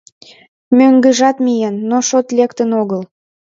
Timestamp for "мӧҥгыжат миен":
0.77-1.75